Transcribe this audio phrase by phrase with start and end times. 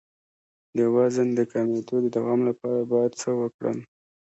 [0.77, 3.77] د وزن د کمیدو د دوام لپاره باید څه وکړم؟